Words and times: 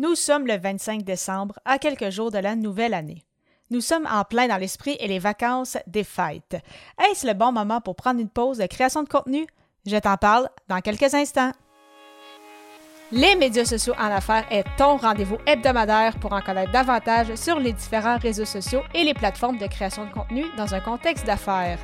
Nous 0.00 0.14
sommes 0.14 0.46
le 0.46 0.56
25 0.56 1.02
décembre, 1.02 1.58
à 1.66 1.78
quelques 1.78 2.08
jours 2.08 2.30
de 2.30 2.38
la 2.38 2.56
nouvelle 2.56 2.94
année. 2.94 3.22
Nous 3.70 3.82
sommes 3.82 4.08
en 4.10 4.24
plein 4.24 4.48
dans 4.48 4.56
l'esprit 4.56 4.96
et 4.98 5.06
les 5.06 5.18
vacances 5.18 5.76
des 5.86 6.04
fêtes. 6.04 6.56
Est-ce 6.98 7.26
le 7.26 7.34
bon 7.34 7.52
moment 7.52 7.82
pour 7.82 7.96
prendre 7.96 8.18
une 8.18 8.30
pause 8.30 8.56
de 8.56 8.64
création 8.64 9.02
de 9.02 9.10
contenu? 9.10 9.46
Je 9.84 9.98
t'en 9.98 10.16
parle 10.16 10.48
dans 10.68 10.80
quelques 10.80 11.12
instants. 11.12 11.52
Les 13.12 13.36
médias 13.36 13.66
sociaux 13.66 13.92
en 13.98 14.10
affaires 14.10 14.50
est 14.50 14.64
ton 14.78 14.96
rendez-vous 14.96 15.36
hebdomadaire 15.46 16.18
pour 16.18 16.32
en 16.32 16.40
connaître 16.40 16.72
davantage 16.72 17.34
sur 17.34 17.60
les 17.60 17.74
différents 17.74 18.16
réseaux 18.16 18.46
sociaux 18.46 18.80
et 18.94 19.04
les 19.04 19.12
plateformes 19.12 19.58
de 19.58 19.66
création 19.66 20.06
de 20.06 20.12
contenu 20.14 20.46
dans 20.56 20.74
un 20.74 20.80
contexte 20.80 21.26
d'affaires. 21.26 21.78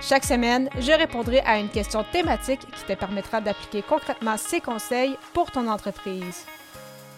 Chaque 0.00 0.24
semaine, 0.24 0.70
je 0.78 0.92
répondrai 0.92 1.40
à 1.40 1.58
une 1.58 1.70
question 1.70 2.04
thématique 2.12 2.60
qui 2.60 2.84
te 2.84 2.92
permettra 2.92 3.40
d'appliquer 3.40 3.82
concrètement 3.82 4.36
ces 4.36 4.60
conseils 4.60 5.18
pour 5.34 5.50
ton 5.50 5.66
entreprise. 5.66 6.46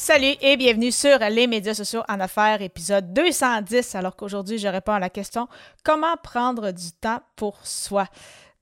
Salut 0.00 0.36
et 0.40 0.56
bienvenue 0.56 0.92
sur 0.92 1.18
les 1.18 1.48
médias 1.48 1.74
sociaux 1.74 2.02
en 2.08 2.20
affaires, 2.20 2.62
épisode 2.62 3.12
210, 3.12 3.96
alors 3.96 4.14
qu'aujourd'hui 4.14 4.56
je 4.56 4.68
réponds 4.68 4.92
à 4.92 5.00
la 5.00 5.10
question 5.10 5.48
comment 5.82 6.16
prendre 6.22 6.70
du 6.70 6.92
temps 6.92 7.18
pour 7.34 7.58
soi? 7.66 8.06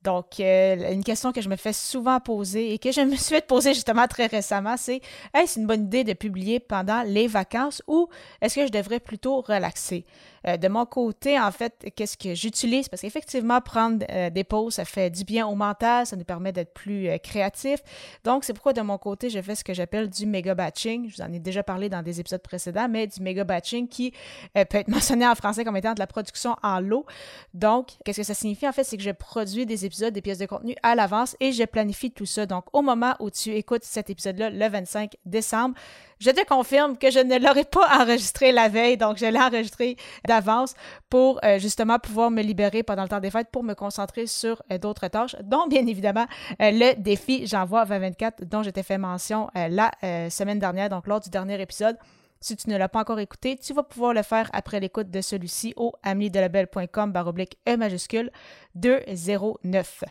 Donc, 0.03 0.41
euh, 0.41 0.93
une 0.93 1.05
question 1.05 1.33
que 1.33 1.43
je 1.43 1.51
me 1.51 1.57
fais 1.57 1.75
souvent 1.75 2.21
poser 2.21 2.73
et 2.73 2.79
que 2.79 2.91
je 2.91 3.03
me 3.03 3.17
suis 3.17 3.39
poser 3.43 3.75
justement 3.75 4.07
très 4.07 4.27
récemment, 4.27 4.77
c'est 4.79 5.03
est-ce 5.35 5.61
une 5.61 5.67
bonne 5.67 5.85
idée 5.85 6.05
de 6.05 6.15
publier 6.15 6.59
pendant 6.59 7.03
les 7.03 7.27
vacances 7.27 7.83
ou 7.87 8.09
est-ce 8.41 8.55
que 8.55 8.67
je 8.67 8.73
devrais 8.73 8.99
plutôt 8.99 9.43
relaxer? 9.43 10.07
Euh, 10.49 10.57
de 10.57 10.69
mon 10.69 10.87
côté, 10.87 11.39
en 11.39 11.51
fait, 11.51 11.91
qu'est-ce 11.95 12.17
que 12.17 12.35
j'utilise? 12.35 12.89
Parce 12.89 13.03
qu'effectivement, 13.03 13.61
prendre 13.61 14.05
euh, 14.11 14.31
des 14.31 14.45
pauses, 14.45 14.75
ça 14.75 14.85
fait 14.85 15.11
du 15.11 15.25
bien 15.25 15.47
au 15.47 15.55
mental, 15.55 16.07
ça 16.07 16.17
nous 16.17 16.25
permet 16.25 16.53
d'être 16.53 16.73
plus 16.73 17.09
euh, 17.09 17.19
créatif. 17.19 17.81
Donc, 18.25 18.45
c'est 18.45 18.53
pourquoi 18.53 18.73
de 18.73 18.81
mon 18.81 18.99
côté, 18.99 19.29
je 19.31 19.41
fais 19.41 19.55
ce 19.55 19.65
que 19.65 19.75
j'appelle 19.75 20.09
du 20.09 20.27
méga 20.27 20.55
batching. 20.55 21.11
Je 21.11 21.17
vous 21.17 21.23
en 21.23 21.33
ai 21.33 21.41
déjà 21.41 21.63
parlé 21.63 21.89
dans 21.89 22.03
des 22.03 22.21
épisodes 22.21 22.43
précédents, 22.43 22.89
mais 22.89 23.07
du 23.07 23.21
méga 23.21 23.45
batching 23.45 23.89
qui 23.89 24.13
peut 24.55 24.79
être 24.79 24.89
mentionné 24.89 25.27
en 25.27 25.35
français 25.35 25.65
comme 25.65 25.77
étant 25.77 25.95
de 25.95 25.99
la 25.99 26.07
production 26.07 26.57
en 26.63 26.81
lot. 26.81 27.07
Donc, 27.55 27.89
qu'est-ce 28.05 28.19
que 28.19 28.27
ça 28.27 28.35
signifie? 28.35 28.69
En 28.69 28.73
fait, 28.73 28.85
c'est 28.85 28.97
que 28.97 29.03
je 29.03 29.11
produis 29.11 29.67
des 29.67 29.85
épisodes, 29.85 30.13
des 30.13 30.23
pièces 30.23 30.39
de 30.39 30.47
contenu 30.47 30.75
à 30.83 30.95
l'avance 30.95 31.37
et 31.41 31.53
je 31.53 31.65
planifie 31.65 32.11
tout 32.11 32.27
ça. 32.27 32.47
Donc, 32.47 32.65
au 32.73 32.83
moment 32.83 33.15
où 33.21 33.31
tu 33.31 33.51
écoutes 33.51 33.85
cet 33.85 34.11
épisode-là, 34.11 34.51
le 34.51 34.69
25 34.69 35.17
décembre, 35.25 35.75
je 36.19 36.31
te 36.31 36.45
confirme 36.47 36.97
que 36.97 37.11
je 37.11 37.19
ne 37.19 37.39
l'aurais 37.39 37.65
pas 37.65 38.01
enregistré 38.01 38.53
la 38.53 38.69
veille, 38.69 38.97
donc 38.97 39.19
je 39.19 39.27
l'ai 39.27 39.39
enregistré 39.39 39.97
d'avance 40.27 40.75
pour 41.11 41.39
euh, 41.45 41.59
justement 41.59 41.99
pouvoir 41.99 42.31
me 42.31 42.43
libérer 42.43 42.83
pendant 42.83 43.03
le 43.03 43.09
temps 43.09 43.21
des 43.21 43.31
fêtes 43.31 43.49
pour 43.51 43.63
me 43.63 43.75
concentrer 43.75 44.27
sur 44.27 44.63
euh, 44.73 44.79
d'autres 44.79 45.09
tâches, 45.09 45.37
dont 45.43 45.67
bien 45.67 45.87
évidemment 45.87 46.27
euh, 46.63 46.71
le 46.73 46.95
défi 46.95 47.47
J'envoie 47.47 47.85
2024 47.85 48.45
dont 48.45 48.63
j'étais 48.63 48.83
fait 48.83 48.99
mention 48.99 49.49
la 49.55 49.91
semaine 50.31 50.59
dernière, 50.59 50.89
donc 50.89 51.07
lors 51.07 51.21
du 51.21 51.31
dernier 51.31 51.61
épisode. 51.61 51.97
Si 52.41 52.57
tu 52.57 52.69
ne 52.71 52.77
l'as 52.77 52.89
pas 52.89 53.01
encore 53.01 53.19
écouté, 53.19 53.57
tu 53.57 53.73
vas 53.73 53.83
pouvoir 53.83 54.13
le 54.13 54.23
faire 54.23 54.49
après 54.53 54.81
l'écoute 54.81 55.11
de 55.11 55.21
celui-ci 55.21 55.73
au 55.77 55.93
ameliedelabel.com 56.03 57.13
baroblique 57.13 57.59
E 57.69 57.77
majuscule 57.77 58.31
209. 58.75 60.05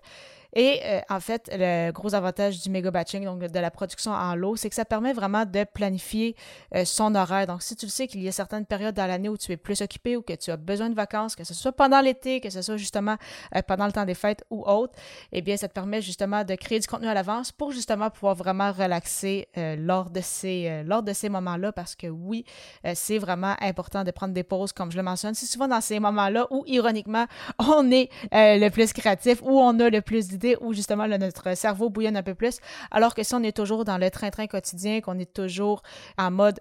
Et 0.55 0.79
euh, 0.85 1.01
en 1.09 1.19
fait, 1.19 1.49
le 1.51 1.91
gros 1.91 2.15
avantage 2.15 2.61
du 2.61 2.69
méga 2.69 2.89
batching, 2.89 3.25
donc 3.25 3.39
de 3.39 3.59
la 3.59 3.69
production 3.69 4.11
en 4.11 4.35
lot, 4.35 4.55
c'est 4.55 4.69
que 4.69 4.75
ça 4.75 4.85
permet 4.85 5.11
vraiment 5.11 5.45
de 5.45 5.65
planifier 5.65 6.33
euh, 6.73 6.85
son 6.85 7.13
horaire. 7.13 7.45
Donc, 7.45 7.61
si 7.61 7.75
tu 7.75 7.85
le 7.85 7.91
sais 7.91 8.07
qu'il 8.07 8.23
y 8.23 8.27
a 8.29 8.31
certaines 8.31 8.65
périodes 8.65 8.95
dans 8.95 9.05
l'année 9.05 9.27
où 9.27 9.37
tu 9.37 9.51
es 9.51 9.57
plus 9.57 9.81
occupé 9.81 10.15
ou 10.15 10.21
que 10.21 10.31
tu 10.31 10.51
as 10.51 10.57
besoin 10.57 10.89
de 10.89 10.95
vacances, 10.95 11.35
que 11.35 11.43
ce 11.43 11.53
soit 11.53 11.73
pendant 11.73 11.99
l'été, 11.99 12.39
que 12.39 12.49
ce 12.49 12.61
soit 12.61 12.77
justement 12.77 13.17
euh, 13.53 13.61
pendant 13.67 13.85
le 13.85 13.91
temps 13.91 14.05
des 14.05 14.13
fêtes 14.13 14.45
ou 14.49 14.63
autre, 14.65 14.93
eh 15.33 15.41
bien, 15.41 15.57
ça 15.57 15.67
te 15.67 15.73
permet 15.73 16.01
justement 16.01 16.45
de 16.45 16.55
créer 16.55 16.79
du 16.79 16.87
contenu 16.87 17.07
à 17.07 17.13
l'avance 17.13 17.51
pour 17.51 17.73
justement 17.73 18.09
pouvoir 18.09 18.35
vraiment 18.35 18.71
relaxer 18.71 19.49
lors 19.77 20.09
de 20.09 20.21
ces, 20.21 20.83
lors 20.83 21.03
de 21.03 21.13
ces 21.13 21.29
moments-là 21.29 21.71
parce 21.71 21.95
que 21.95 22.07
oui, 22.07 22.45
c'est 22.93 23.17
vraiment 23.17 23.55
important 23.61 24.03
de 24.03 24.11
prendre 24.11 24.33
des 24.33 24.43
pauses, 24.43 24.71
comme 24.71 24.91
je 24.91 24.97
le 24.97 25.03
mentionne. 25.03 25.33
C'est 25.33 25.45
souvent 25.45 25.67
dans 25.67 25.81
ces 25.81 25.99
moments-là 25.99 26.47
où, 26.51 26.63
ironiquement, 26.67 27.25
on 27.59 27.91
est 27.91 28.09
le 28.31 28.69
plus 28.69 28.93
créatif, 28.93 29.41
où 29.41 29.59
on 29.59 29.79
a 29.79 29.89
le 29.89 30.01
plus 30.01 30.27
d'idées 30.27 30.44
où 30.61 30.73
justement 30.73 31.07
notre 31.07 31.55
cerveau 31.55 31.89
bouillonne 31.89 32.17
un 32.17 32.23
peu 32.23 32.35
plus. 32.35 32.59
Alors 32.91 33.15
que 33.15 33.23
si 33.23 33.33
on 33.35 33.43
est 33.43 33.55
toujours 33.55 33.85
dans 33.85 33.97
le 33.97 34.09
train-train 34.09 34.47
quotidien, 34.47 35.01
qu'on 35.01 35.19
est 35.19 35.33
toujours 35.33 35.81
en 36.17 36.31
mode 36.31 36.59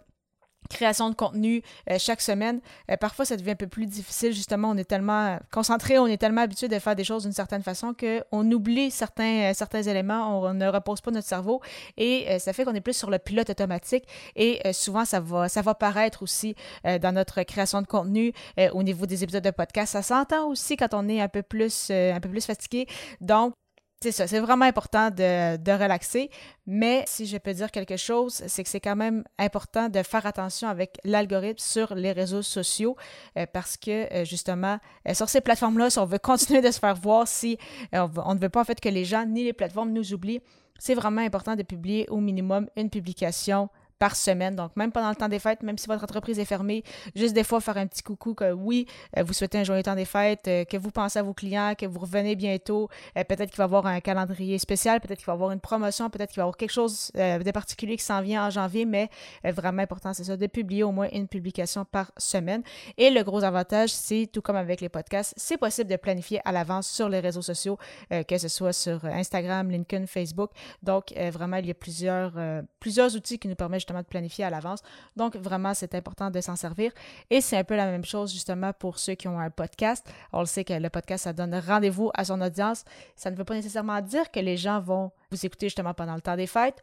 création 0.69 1.11
de 1.11 1.15
contenu 1.15 1.63
euh, 1.91 1.97
chaque 1.99 2.21
semaine, 2.21 2.61
euh, 2.91 2.97
parfois 2.97 3.25
ça 3.25 3.37
devient 3.37 3.53
un 3.53 3.57
peu 3.57 3.67
plus 3.67 3.87
difficile. 3.87 4.33
Justement, 4.33 4.71
on 4.71 4.77
est 4.77 4.85
tellement 4.85 5.39
concentré, 5.53 5.99
on 5.99 6.07
est 6.07 6.17
tellement 6.17 6.43
habitué 6.43 6.69
de 6.69 6.79
faire 6.79 6.97
des 6.97 7.05
choses 7.05 7.25
d'une 7.25 7.33
certaine 7.33 7.63
façon 7.63 7.95
qu'on 7.95 8.51
oublie 8.51 8.91
certains, 8.91 9.51
euh, 9.51 9.55
certains 9.55 9.83
éléments, 9.83 10.41
on, 10.41 10.55
ne 10.55 10.69
repose 10.69 11.01
pas 11.01 11.11
notre 11.11 11.27
cerveau 11.27 11.61
et 11.97 12.39
ça 12.39 12.53
fait 12.53 12.65
qu'on 12.65 12.75
est 12.75 12.81
plus 12.81 12.97
sur 12.97 13.11
le 13.11 13.19
pilote 13.19 13.51
automatique 13.51 14.05
et 14.37 14.61
souvent 14.73 15.05
ça 15.05 15.19
va, 15.19 15.49
ça 15.49 15.63
va 15.63 15.75
paraître 15.75 16.23
aussi 16.23 16.55
dans 16.85 17.13
notre 17.13 17.43
création 17.43 17.83
de 17.83 17.87
contenu 17.87 18.33
au 18.73 18.83
niveau 18.83 19.07
des 19.07 19.25
épisodes 19.25 19.43
de 19.43 19.51
podcast. 19.51 19.93
Ça 19.93 20.03
s'entend 20.03 20.49
aussi 20.49 20.77
quand 20.77 20.95
on 20.95 21.09
est 21.09 21.21
un 21.21 21.29
peu 21.29 21.43
plus, 21.43 21.91
un 21.91 22.21
peu 22.21 22.29
plus 22.29 22.47
fatigué. 22.47 22.87
Donc, 23.21 23.55
c'est 24.05 24.13
ça, 24.13 24.27
c'est 24.27 24.41
vraiment 24.41 24.67
important 24.67 25.09
de, 25.11 25.73
relaxer. 25.73 26.29
Mais 26.67 27.05
si 27.07 27.25
je 27.25 27.39
peux 27.39 27.55
dire 27.55 27.71
quelque 27.71 27.97
chose, 27.97 28.43
c'est 28.47 28.63
que 28.63 28.69
c'est 28.69 28.81
quand 28.81 28.97
même 28.97 29.25
important 29.39 29.89
de 29.89 30.03
faire 30.03 30.27
attention 30.27 30.69
avec 30.69 30.99
l'algorithme 31.05 31.59
sur 31.59 31.95
les 31.95 32.13
réseaux 32.13 32.43
sociaux 32.43 32.97
euh, 33.39 33.47
parce 33.51 33.79
que 33.79 34.13
euh, 34.13 34.25
justement, 34.27 34.79
euh, 35.09 35.15
sur 35.15 35.31
ces 35.31 35.41
plateformes-là, 35.41 35.89
si 35.89 35.99
on 35.99 36.05
veut 36.05 36.19
continuer 36.23 36.61
de 36.61 36.71
se 36.71 36.81
faire 36.81 36.95
voir, 36.95 37.27
si 37.27 37.57
on 37.95 38.35
ne 38.35 38.39
veut 38.39 38.51
pas 38.51 38.61
en 38.61 38.65
fait 38.65 38.79
que 38.79 38.91
les 38.91 39.07
gens 39.07 39.25
ni 39.25 39.43
les 39.43 39.55
plateformes 39.55 39.91
nous 39.91 40.13
oublient, 40.13 40.41
c'est 40.79 40.95
vraiment 40.95 41.23
important 41.23 41.57
de 41.57 41.63
publier 41.63 42.07
au 42.11 42.19
minimum 42.19 42.69
une 42.77 42.91
publication 42.91 43.71
par 43.99 44.17
semaine. 44.17 44.57
Donc, 44.57 44.77
même 44.77 44.93
pendant 44.93 45.11
le 45.11 45.17
temps 45.17 45.29
des 45.29 45.39
fêtes, 45.39 45.63
même 45.63 45.79
si 45.79 45.87
votre 45.87 46.03
entreprise 46.03 46.39
est 46.39 46.45
fermée, 46.45 46.83
juste 47.15 47.35
des 47.35 47.45
fois 47.45 47.61
faire 47.61 47.77
un 47.77 47.87
petit 47.87 48.03
coucou 48.03 48.35
que 48.35 48.53
oui, 48.53 48.87
euh, 49.17 49.23
vous 49.23 49.33
souhaitez 49.33 49.59
un 49.59 49.65
joyeux 49.65 49.83
temps 49.83 49.95
des 49.95 50.05
fêtes, 50.05 50.49
euh, 50.49 50.65
que 50.65 50.77
vous 50.77 50.91
pensez 50.91 51.19
à 51.19 51.23
vos 51.23 51.35
clients, 51.35 51.75
que 51.77 51.87
vous 51.87 52.01
revenez 52.01 52.37
bientôt. 52.37 52.89
Euh, 53.17 53.25
peut-être 53.25 53.51
qu'il 53.51 53.59
va 53.59 53.65
y 53.65 53.67
avoir 53.67 53.87
un 53.87 54.01
calendrier 54.01 54.59
spécial, 54.59 55.01
peut-être 55.01 55.19
qu'il 55.19 55.27
va 55.27 55.33
y 55.33 55.37
avoir 55.37 55.53
une 55.53 55.61
promotion, 55.61 56.11
peut-être 56.11 56.31
qu'il 56.31 56.37
va 56.37 56.43
y 56.43 56.45
avoir 56.45 56.57
quelque 56.57 56.73
chose 56.73 57.11
de 57.15 57.51
particulier 57.51 57.97
qui 57.97 58.05
s'en 58.05 58.21
vient 58.21 58.47
en 58.47 58.51
janvier, 58.51 58.85
mais 58.85 59.09
vraiment 59.45 59.83
important, 59.83 60.13
c'est 60.13 60.25
ça, 60.25 60.37
de 60.37 60.47
publier 60.47 60.83
au 60.83 60.93
moins 60.93 61.09
une 61.13 61.29
publication 61.29 61.85
par 61.85 62.11
semaine. 62.17 62.63
Et 62.97 63.11
le 63.11 63.23
gros 63.23 63.45
avantage, 63.45 63.91
c'est 63.91 64.29
tout 64.33 64.43
comme 64.43 64.57
avec 64.57 64.81
les 64.81 64.89
podcasts, 64.89 65.35
c'est 65.37 65.57
possible 65.57 65.91
de 65.91 65.97
planifier 65.97 66.41
à 66.45 66.53
l'avance 66.53 66.89
sur 66.89 67.09
les 67.09 67.21
réseaux 67.21 67.43
sociaux, 67.43 67.79
que 68.11 68.39
ce 68.39 68.49
soit 68.49 68.73
sur 68.73 69.05
Instagram, 69.05 69.71
LinkedIn, 69.71 70.07
Facebook. 70.07 70.51
Donc, 70.83 71.13
vraiment, 71.33 71.57
il 71.57 71.67
y 71.67 71.71
a 71.71 71.75
plusieurs, 71.75 72.33
plusieurs 72.81 73.15
outils 73.15 73.39
qui 73.39 73.49
nous 73.49 73.55
permettent 73.55 73.84
justement 73.85 74.01
de 74.01 74.07
planifier 74.07 74.45
à 74.45 74.51
l'avance. 74.51 74.81
Donc, 75.17 75.37
vraiment, 75.37 75.75
c'est 75.75 75.95
important 75.95 76.31
de 76.31 76.41
s'en 76.41 76.57
servir. 76.57 76.93
Et 77.31 77.41
c'est 77.41 77.57
un 77.59 77.65
peu 77.65 77.77
la 77.77 77.87
même 77.87 78.05
chose 78.05 78.33
justement 78.33 78.73
pour 78.73 78.99
ceux 78.99 79.15
qui 79.15 79.29
ont 79.29 79.39
un 79.39 79.51
podcast. 79.51 80.07
On 80.33 80.41
le 80.41 80.47
sait 80.47 80.65
que 80.65 80.73
le 80.73 80.91
podcast, 80.91 81.25
ça 81.25 81.33
donne 81.33 81.55
rendez-vous 81.55 82.11
à 82.15 82.25
son 82.25 82.41
audience. 82.41 82.85
Ça 83.17 83.31
ne 83.31 83.37
veut 83.37 83.45
pas 83.45 83.55
nécessairement 83.55 84.01
dire 84.01 84.31
que 84.31 84.41
les 84.41 84.57
gens 84.57 84.81
vont 84.81 85.13
vous 85.31 85.47
écouter 85.47 85.67
justement 85.67 85.95
pendant 85.95 86.15
le 86.15 86.21
temps 86.21 86.37
des 86.37 86.47
fêtes 86.47 86.83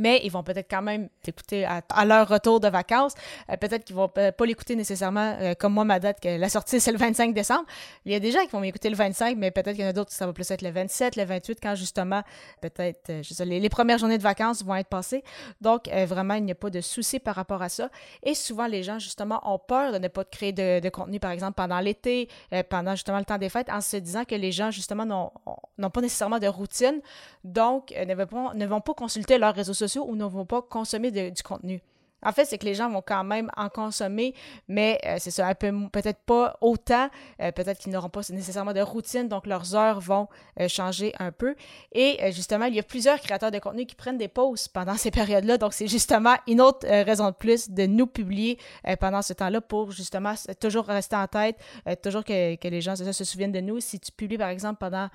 mais 0.00 0.20
ils 0.24 0.30
vont 0.30 0.42
peut-être 0.42 0.68
quand 0.68 0.82
même 0.82 1.08
l'écouter 1.26 1.64
à, 1.64 2.04
leur 2.06 2.26
retour 2.26 2.58
de 2.58 2.68
vacances. 2.68 3.12
Euh, 3.50 3.56
peut-être 3.56 3.84
qu'ils 3.84 3.94
vont 3.94 4.08
pas 4.08 4.32
l'écouter 4.46 4.74
nécessairement 4.74 5.36
euh, 5.40 5.54
comme 5.54 5.74
moi, 5.74 5.84
ma 5.84 6.00
date, 6.00 6.20
que 6.20 6.38
la 6.38 6.48
sortie, 6.48 6.80
c'est 6.80 6.90
le 6.90 6.98
25 6.98 7.34
décembre. 7.34 7.64
Il 8.06 8.12
y 8.12 8.14
a 8.14 8.20
des 8.20 8.32
gens 8.32 8.40
qui 8.40 8.50
vont 8.50 8.60
m'écouter 8.60 8.88
le 8.88 8.96
25, 8.96 9.36
mais 9.36 9.50
peut-être 9.50 9.76
qu'il 9.76 9.84
y 9.84 9.86
en 9.86 9.90
a 9.90 9.92
d'autres 9.92 10.10
qui 10.10 10.16
ça 10.16 10.26
va 10.26 10.32
plus 10.32 10.50
être 10.50 10.62
le 10.62 10.70
27, 10.70 11.16
le 11.16 11.24
28, 11.24 11.58
quand 11.62 11.74
justement, 11.74 12.22
peut-être, 12.62 13.10
euh, 13.10 13.22
je 13.22 13.34
sais, 13.34 13.44
les, 13.44 13.68
premières 13.68 13.98
journées 13.98 14.18
de 14.18 14.22
vacances 14.22 14.64
vont 14.64 14.74
être 14.74 14.88
passées. 14.88 15.22
Donc, 15.60 15.88
vraiment, 15.88 16.34
il 16.34 16.44
n'y 16.44 16.50
a 16.50 16.56
pas 16.56 16.70
de 16.70 16.80
souci 16.80 17.20
par 17.20 17.36
rapport 17.36 17.62
à 17.62 17.68
ça. 17.68 17.88
Et 18.24 18.34
souvent, 18.34 18.66
les 18.66 18.82
gens, 18.82 18.98
justement, 18.98 19.40
ont 19.44 19.58
peur 19.58 19.92
de 19.92 19.98
ne 19.98 20.08
pas 20.08 20.24
créer 20.24 20.52
de, 20.52 20.80
de 20.80 20.88
contenu, 20.88 21.20
par 21.20 21.30
exemple, 21.30 21.54
pendant 21.54 21.78
l'été, 21.78 22.28
pendant 22.68 22.92
justement 22.92 23.18
le 23.18 23.24
temps 23.24 23.38
des 23.38 23.48
fêtes, 23.48 23.68
en 23.70 23.80
se 23.80 23.96
disant 23.96 24.24
que 24.24 24.34
les 24.34 24.50
gens, 24.50 24.70
justement, 24.70 25.04
n'ont 25.06 25.90
pas 25.90 26.00
nécessairement 26.00 26.40
de 26.40 26.48
routine, 26.48 27.00
donc 27.44 27.92
ne, 27.92 28.14
vont 28.14 28.26
pas, 28.26 28.54
ne 28.54 28.66
vont 28.66 28.80
pas 28.80 28.94
consulter 28.94 29.38
leurs 29.38 29.54
réseaux 29.54 29.74
sociaux 29.74 29.89
ou 29.98 30.16
ne 30.16 30.24
vont 30.24 30.46
pas 30.46 30.62
consommer 30.62 31.10
du 31.10 31.42
contenu. 31.42 31.82
En 32.22 32.32
fait, 32.32 32.44
c'est 32.44 32.58
que 32.58 32.66
les 32.66 32.74
gens 32.74 32.90
vont 32.90 33.02
quand 33.02 33.24
même 33.24 33.50
en 33.56 33.68
consommer, 33.68 34.34
mais 34.68 34.98
euh, 35.06 35.16
c'est 35.18 35.30
ça, 35.30 35.54
peut-être 35.54 36.20
pas 36.26 36.56
autant, 36.60 37.08
euh, 37.40 37.50
peut-être 37.52 37.78
qu'ils 37.78 37.92
n'auront 37.92 38.10
pas 38.10 38.20
nécessairement 38.30 38.72
de 38.72 38.80
routine, 38.80 39.28
donc 39.28 39.46
leurs 39.46 39.74
heures 39.74 40.00
vont 40.00 40.28
euh, 40.60 40.68
changer 40.68 41.14
un 41.18 41.32
peu. 41.32 41.54
Et 41.92 42.18
justement, 42.32 42.66
il 42.66 42.74
y 42.74 42.78
a 42.78 42.82
plusieurs 42.82 43.20
créateurs 43.20 43.50
de 43.50 43.58
contenu 43.58 43.86
qui 43.86 43.94
prennent 43.94 44.18
des 44.18 44.28
pauses 44.28 44.68
pendant 44.68 44.94
ces 44.96 45.10
périodes-là, 45.10 45.56
donc 45.58 45.72
c'est 45.72 45.88
justement 45.88 46.34
une 46.46 46.60
autre 46.60 46.86
raison 46.86 47.30
de 47.30 47.34
plus 47.34 47.70
de 47.70 47.86
nous 47.86 48.06
publier 48.06 48.58
pendant 49.00 49.22
ce 49.22 49.32
temps-là 49.32 49.60
pour 49.60 49.92
justement 49.92 50.34
toujours 50.60 50.86
rester 50.86 51.16
en 51.16 51.26
tête, 51.26 51.56
toujours 52.02 52.24
que, 52.24 52.56
que 52.56 52.68
les 52.68 52.80
gens 52.80 52.96
se 52.96 53.24
souviennent 53.24 53.52
de 53.52 53.60
nous. 53.60 53.80
Si 53.80 53.98
tu 53.98 54.12
publies 54.12 54.38
par 54.38 54.48
exemple 54.48 54.78
pendant, 54.78 55.08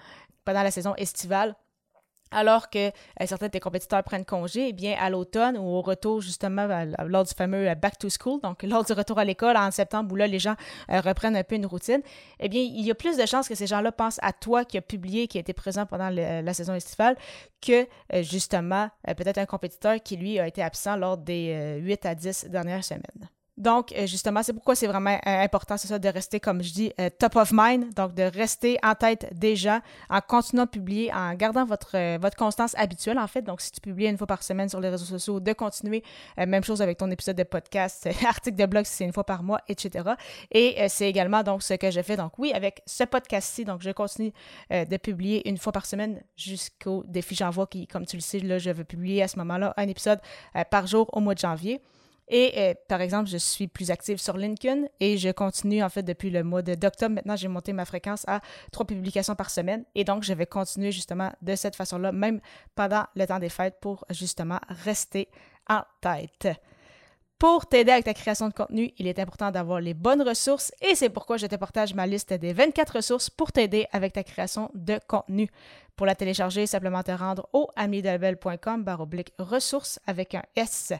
pendant 0.44 0.64
la 0.64 0.72
saison 0.72 0.96
estivale, 0.96 1.56
alors 2.32 2.70
que 2.70 2.88
euh, 2.88 2.92
certains 3.26 3.48
de 3.48 3.52
tes 3.52 3.60
compétiteurs 3.60 4.04
prennent 4.04 4.26
congé, 4.26 4.70
eh 4.70 4.74
bien, 4.74 4.96
à 5.00 5.10
l'automne 5.10 5.58
ou 5.58 5.64
au 5.64 5.82
retour, 5.82 6.22
justement, 6.22 6.68
lors 7.06 7.24
du 7.24 7.34
fameux 7.34 7.70
euh, 7.70 7.76
back 7.76 7.98
to 7.98 8.10
school, 8.10 8.42
donc 8.42 8.64
lors 8.64 8.84
du 8.84 8.94
retour 8.94 9.20
à 9.20 9.26
l'école 9.26 9.58
en 9.58 9.72
septembre, 9.72 10.12
où 10.12 10.16
là, 10.16 10.28
les 10.28 10.40
gens 10.40 10.56
euh, 10.92 11.00
reprennent 11.02 11.36
un 11.36 11.44
peu 11.44 11.56
une 11.56 11.66
routine, 11.66 12.02
eh 12.40 12.50
bien, 12.50 12.62
il 12.62 12.82
y 12.82 12.92
a 12.92 12.96
plus 12.96 13.18
de 13.18 13.26
chances 13.26 13.48
que 13.48 13.56
ces 13.56 13.68
gens-là 13.68 13.92
pensent 13.92 14.20
à 14.22 14.34
toi 14.34 14.66
qui 14.66 14.78
a 14.78 14.82
publié, 14.82 15.28
qui 15.28 15.38
a 15.38 15.42
été 15.42 15.54
présent 15.54 15.86
pendant 15.86 16.10
la 16.10 16.54
saison 16.54 16.74
estivale, 16.74 17.16
que 17.62 17.88
justement, 18.22 18.90
peut-être 19.06 19.38
un 19.38 19.46
compétiteur 19.46 20.02
qui, 20.04 20.18
lui, 20.18 20.40
a 20.40 20.48
été 20.48 20.62
absent 20.62 20.96
lors 20.96 21.18
des 21.18 21.80
8 21.82 22.06
à 22.06 22.16
10 22.16 22.46
dernières 22.50 22.84
semaines. 22.84 23.30
Donc, 23.58 23.94
euh, 23.94 24.06
justement, 24.06 24.44
c'est 24.44 24.52
pourquoi 24.52 24.76
c'est 24.76 24.88
vraiment 24.88 25.18
euh, 25.26 25.44
important, 25.44 25.78
c'est 25.78 25.88
ça, 25.88 25.98
de 25.98 26.10
rester, 26.10 26.42
comme 26.42 26.62
je 26.62 26.74
dis, 26.74 26.94
euh, 27.00 27.10
top 27.18 27.38
of 27.38 27.52
mind, 27.54 27.94
donc 27.94 28.14
de 28.14 28.24
rester 28.24 28.78
en 28.84 28.96
tête 28.96 29.30
des 29.34 29.56
gens 29.56 29.80
en 30.10 30.20
continuant 30.20 30.64
à 30.64 30.68
publier, 30.68 31.14
en 31.14 31.34
gardant 31.36 31.64
votre, 31.64 32.18
votre 32.18 32.36
constance 32.36 32.76
habituelle, 32.78 33.18
en 33.18 33.28
fait. 33.28 33.44
Donc, 33.44 33.62
si 33.62 33.72
tu 33.72 33.80
publies 33.80 34.08
une 34.08 34.18
fois 34.18 34.28
par 34.28 34.44
semaine 34.44 34.68
sur 34.68 34.82
les 34.82 34.90
réseaux 34.90 35.06
sociaux, 35.06 35.40
de 35.40 35.54
continuer. 35.54 36.04
même 36.38 36.64
chose 36.64 36.82
avec 36.82 36.98
ton 36.98 37.10
épisode 37.12 37.38
de 37.38 37.44
podcast, 37.44 38.10
article 38.28 38.58
de 38.58 38.66
blog 38.66 38.86
si 38.86 38.94
c'est 38.94 39.06
une 39.06 39.14
fois 39.14 39.24
par 39.24 39.44
mois, 39.44 39.62
etc. 39.68 40.10
Et 40.52 40.78
c'est 40.90 41.10
également, 41.10 41.44
donc, 41.44 41.64
ce 41.64 41.76
que 41.76 41.92
je 41.92 42.02
fais. 42.02 42.18
Donc, 42.18 42.38
oui, 42.38 42.52
avec 42.54 42.82
ce 42.86 43.04
podcast-ci, 43.04 43.64
donc, 43.66 43.82
je 43.82 43.92
continue 43.92 44.34
de 44.70 44.98
publier 44.98 45.48
une 45.48 45.58
fois 45.58 45.72
par 45.72 45.86
semaine 45.86 46.22
jusqu'au 46.36 47.04
défi 47.08 47.36
J'envoie 47.36 47.68
qui, 47.68 47.88
comme 47.88 48.06
tu 48.06 48.16
le 48.18 48.22
sais, 48.22 48.40
là, 48.40 48.58
je 48.58 48.70
vais 48.70 48.84
publier 48.84 49.24
à 49.24 49.28
ce 49.28 49.38
moment-là 49.40 49.74
un 49.78 49.88
épisode 49.88 50.20
par 50.70 50.88
jour 50.88 51.10
au 51.14 51.20
mois 51.20 51.34
de 51.34 51.40
janvier. 51.40 51.82
Et 52.28 52.54
euh, 52.58 52.74
par 52.88 53.02
exemple, 53.02 53.30
je 53.30 53.38
suis 53.38 53.68
plus 53.68 53.92
active 53.92 54.18
sur 54.18 54.38
LinkedIn 54.38 54.86
et 55.00 55.18
je 55.18 55.30
continue 55.30 55.84
en 55.84 55.90
fait 55.90 56.04
depuis 56.04 56.32
le 56.32 56.44
mois 56.44 56.62
d'octobre. 56.62 57.16
Maintenant, 57.16 57.36
j'ai 57.36 57.48
monté 57.48 57.72
ma 57.72 57.86
fréquence 57.86 58.24
à 58.28 58.42
trois 58.72 58.86
publications 58.86 59.36
par 59.36 59.50
semaine 59.50 59.86
et 59.94 60.04
donc 60.04 60.24
je 60.24 60.34
vais 60.34 60.48
continuer 60.48 60.92
justement 60.92 61.32
de 61.42 61.56
cette 61.56 61.76
façon-là, 61.76 62.12
même 62.12 62.42
pendant 62.74 63.06
le 63.16 63.28
temps 63.28 63.40
des 63.40 63.50
fêtes 63.50 63.78
pour 63.80 64.06
justement 64.10 64.60
rester 64.70 65.30
en 65.70 65.82
tête. 66.02 66.48
Pour 67.38 67.66
t'aider 67.68 67.92
avec 67.92 68.06
ta 68.06 68.14
création 68.14 68.48
de 68.48 68.54
contenu, 68.54 68.94
il 68.98 69.08
est 69.08 69.20
important 69.20 69.52
d'avoir 69.52 69.82
les 69.82 69.94
bonnes 69.94 70.22
ressources 70.22 70.72
et 70.82 70.96
c'est 70.96 71.10
pourquoi 71.10 71.36
je 71.36 71.46
te 71.46 71.56
partage 71.58 71.94
ma 71.94 72.08
liste 72.08 72.34
des 72.34 72.54
24 72.54 72.96
ressources 72.96 73.30
pour 73.30 73.52
t'aider 73.52 73.88
avec 73.92 74.14
ta 74.14 74.24
création 74.24 74.72
de 74.74 75.00
contenu. 75.06 75.50
Pour 75.98 76.06
la 76.06 76.16
télécharger, 76.16 76.66
simplement 76.66 77.04
te 77.04 77.12
rendre 77.12 77.48
au 77.52 77.70
amiedelbel.com 77.76 78.86
ressources 79.38 80.00
avec 80.08 80.34
un 80.34 80.44
S 80.56 80.94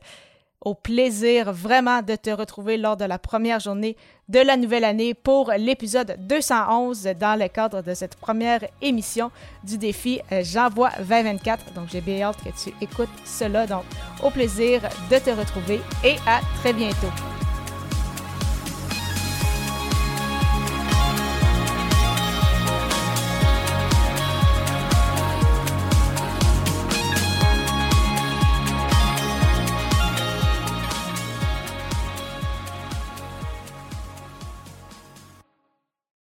au 0.66 0.74
plaisir 0.74 1.54
vraiment 1.54 2.02
de 2.02 2.16
te 2.16 2.32
retrouver 2.32 2.78
lors 2.78 2.98
de 2.98 3.06
la 3.06 3.20
première 3.20 3.60
journée 3.60 3.96
de 4.28 4.40
la 4.40 4.58
nouvelle 4.58 4.84
année 4.84 5.14
pour 5.14 5.52
l'épisode 5.58 6.18
211 6.20 7.10
dans 7.20 7.40
le 7.40 7.48
cadre 7.48 7.84
de 7.84 7.94
cette 7.94 8.16
première 8.16 8.62
émission 8.82 9.32
du 9.64 9.78
défi 9.78 10.20
euh, 10.32 10.42
J'envoie 10.44 10.90
2024. 10.98 11.74
Donc 11.74 11.90
j'ai 11.92 12.02
bien 12.02 12.24
hâte 12.24 12.38
que 12.44 12.50
tu 12.50 12.74
écoutes 12.82 13.08
cela. 13.24 13.68
Donc 13.68 13.84
au 14.24 14.32
plaisir 14.32 14.82
de 15.12 15.18
te 15.20 15.30
retrouver 15.30 15.80
et 16.04 16.16
à 16.28 16.42
très 16.62 16.74
bientôt. 16.74 17.35